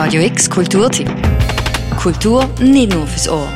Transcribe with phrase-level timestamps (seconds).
[0.00, 1.10] Radio X Kulturtipp.
[1.96, 3.48] Kultur nicht nur fürs Ohr.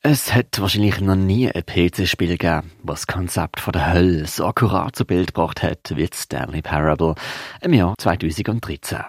[0.00, 4.46] Es hat wahrscheinlich noch nie ein PC-Spiel gegeben, das das Konzept von der Hölle so
[4.46, 7.14] akkurat zu Bild gebracht hat wie Stanley Parable
[7.60, 9.00] im Jahr 2013.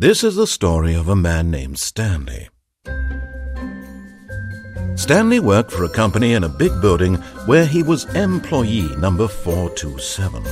[0.00, 2.51] This is the story of a man named Stanley.
[4.94, 7.16] Stanley worked for a company in a big building
[7.46, 10.44] where he was employee number 427.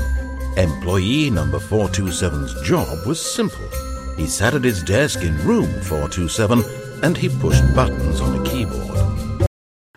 [0.57, 3.69] Employee number 427's job was simple.
[4.17, 6.65] He sat at his desk in room 427
[7.03, 8.91] and he pushed buttons on a keyboard.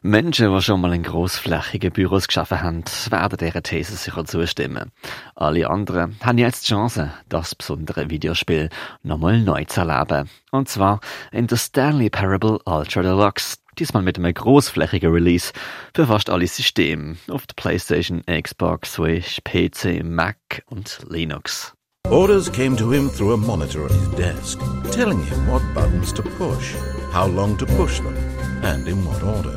[0.05, 4.91] Menschen, die schon mal in grossflächigen Büros geschaffen haben, werden dieser These sicher zustimmen.
[5.33, 8.69] Alle anderen haben jetzt die Chance, das besondere Videospiel
[9.03, 10.29] nochmal neu zu erleben.
[10.51, 10.99] Und zwar
[11.31, 13.62] in der Stanley Parable Ultra Deluxe.
[13.79, 15.51] Diesmal mit einem grossflächigen Release
[15.95, 21.73] für fast alle Systeme auf der PlayStation, Xbox, Switch, PC, Mac und Linux.
[22.09, 24.59] Orders came to him through a monitor on his desk,
[24.91, 26.75] telling him what buttons to push,
[27.11, 28.15] how long to push them,
[28.61, 29.55] and in what order.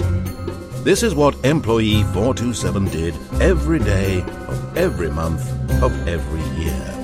[0.83, 5.43] This is what employee 427 did every day of every month
[5.83, 6.97] of every year.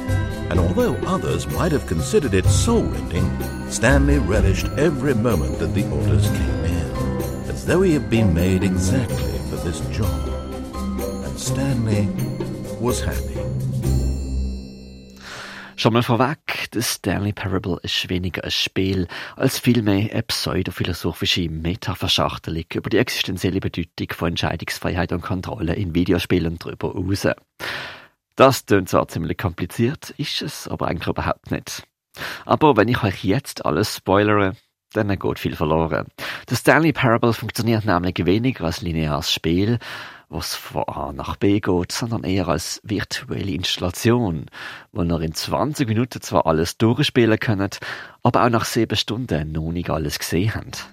[0.48, 3.28] And although others might have considered it soul rending,
[3.69, 6.62] Stanley relished every moment that the orders came
[7.63, 10.11] as though he had been made exactly for this job.
[11.25, 12.09] And Stanley
[12.81, 13.39] was happy.
[15.77, 22.65] Schon mal vorweg, The Stanley Parable ist weniger ein Spiel als vielmehr eine pseudophilosophische Metaverschachtelung
[22.75, 27.27] über die existenzielle Bedeutung von Entscheidungsfreiheit und Kontrolle in Videospielen darüber hinaus.
[28.37, 31.83] Das klingt zwar ziemlich kompliziert, ist es aber eigentlich überhaupt nicht.
[32.45, 34.55] Aber wenn ich euch jetzt alles spoilere,
[34.93, 36.07] dann geht viel verloren.
[36.48, 39.79] The Stanley Parable funktioniert nämlich weniger als lineares Spiel,
[40.29, 44.47] was von A nach B geht, sondern eher als virtuelle Installation,
[44.93, 47.79] wo ihr in 20 Minuten zwar alles durchspielen könnt,
[48.23, 50.87] aber auch nach sieben Stunden noch nicht alles gesehen habt.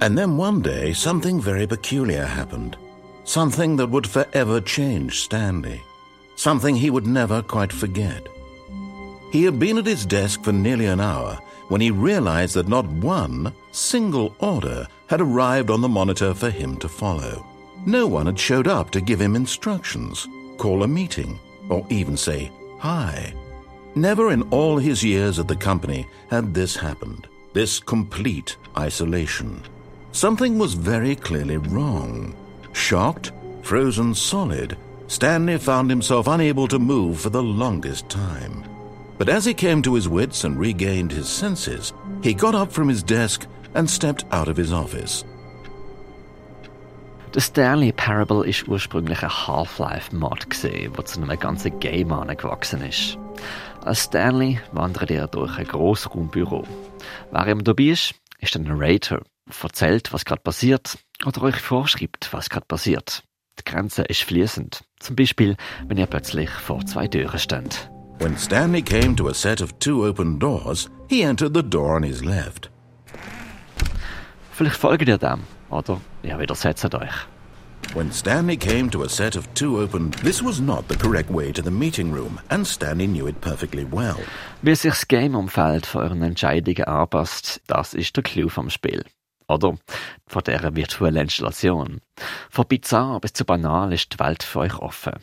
[0.00, 2.78] And then one day, something very peculiar happened.
[3.24, 5.80] Something that would forever change Stanley.
[6.36, 8.22] Something he would never quite forget.
[9.30, 11.38] He had been at his desk for nearly an hour
[11.70, 16.76] when he realized that not one single order had arrived on the monitor for him
[16.76, 17.46] to follow.
[17.86, 20.28] No one had showed up to give him instructions,
[20.58, 21.38] call a meeting,
[21.68, 23.32] or even say hi.
[23.94, 29.62] Never in all his years at the company had this happened, this complete isolation.
[30.10, 32.34] Something was very clearly wrong.
[32.72, 33.30] Shocked,
[33.62, 34.76] frozen solid,
[35.06, 38.64] Stanley found himself unable to move for the longest time.
[39.20, 41.92] But as he came to his wits and regained his senses,
[42.22, 45.26] he got up from his desk and stepped out of his office.
[47.34, 53.18] Der Stanley Parable ist ursprünglich ein Half-Life-Mod, der zu einem ganzen Game angewachsen ist.
[53.84, 56.64] Als Stanley wandert er durch ein Grossraumbüro.
[57.30, 59.20] Wer ihm dabei ist, ist der Narrator,
[59.62, 63.22] erzählt, was gerade passiert oder euch vorschreibt, was gerade passiert.
[63.58, 64.80] Die Grenze ist fließend.
[64.98, 67.90] Zum Beispiel, wenn ihr plötzlich vor zwei Türen steht.
[68.20, 72.02] When Stanley came to a set of two open doors, he entered the door on
[72.02, 72.68] his left.
[74.52, 77.14] Vielleicht folgt ihr dem, oder ihr widersetzt euch.
[77.94, 81.50] When Stanley came to a set of two open, this was not the correct way
[81.50, 84.18] to the meeting room, and Stanley knew it perfectly well.
[84.60, 89.02] Wie sich das Game-Umfeld von euren Entscheidungen anpasst, das ist der Clou vom Spiel.
[89.48, 89.78] Oder
[90.26, 92.02] von dieser virtuellen Installation.
[92.50, 95.14] Von bizarr bis zu banal ist die Welt für euch offen.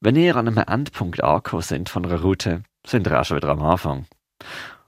[0.00, 3.48] Wenn ihr an einem Endpunkt angekommen seid von einer Route, sind ihr auch schon wieder
[3.48, 4.06] am Anfang.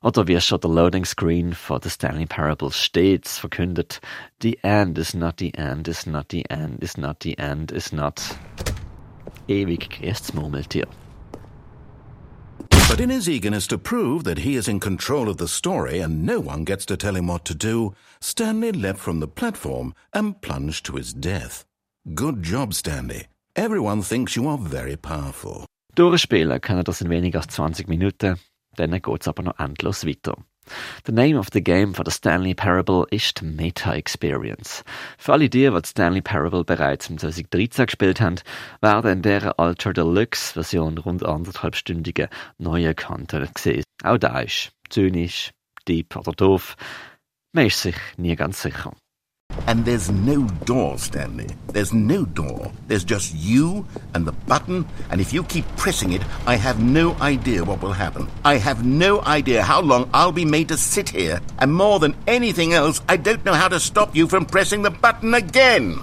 [0.03, 4.01] Oder wie schon der Loading Screen von The Stanley Parable stets verkündet,
[4.41, 7.93] The end is not the end, is not the end, is not the end, is
[7.93, 8.23] not...
[9.49, 10.87] Ewig grüßt's Murmeltier.
[12.89, 16.25] But in his eagerness to prove that he is in control of the story and
[16.25, 20.41] no one gets to tell him what to do, Stanley leapt from the platform and
[20.41, 21.65] plunged to his death.
[22.15, 23.27] Good job, Stanley.
[23.61, 25.67] Everyone thinks you are very powerful.
[25.95, 28.41] Durchspielen können das in weniger als 20 Minuten,
[28.77, 30.35] dann geht's aber noch endlos weiter.
[31.05, 34.83] The name of the game for the Stanley Parable ist die Meta Experience.
[35.19, 38.37] Für alle die, die Stanley Parable bereits im 2013 gespielt haben,
[38.81, 43.85] werden in dieser Ultra Deluxe Version rund anderthalbstündige neue Content gesehen.
[44.03, 45.53] Auch da ist zynisch,
[45.87, 46.79] deep oder doof.
[47.53, 48.95] Man ist sich nie ganz sicher.
[49.67, 51.49] And there's no door, Stanley.
[51.73, 52.73] There's no door.
[52.89, 57.15] There's just you and the button, and if you keep pressing it, I have no
[57.21, 58.29] idea what will happen.
[58.45, 62.17] I have no idea how long I'll be made to sit here, and more than
[62.27, 66.01] anything else, I don't know how to stop you from pressing the button again.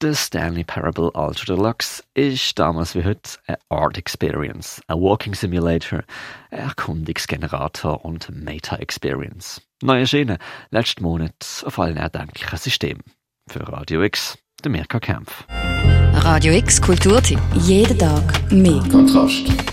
[0.00, 3.38] The Stanley Parable Ultra Deluxe ist damals wie heute
[3.68, 6.04] Art Experience, ein Walking Simulator,
[6.50, 9.60] ein Erkundungsgenerator und Meta Experience.
[9.82, 10.36] Neu erschienen,
[10.70, 13.02] letzten Monat auf allen erdenklichen Systemen.
[13.48, 15.44] Für Radio X, der Mirka Kempf.
[15.48, 17.40] Radio X Kulturtipp.
[17.54, 18.82] Jeden Tag mehr.
[18.90, 19.69] Kontrast.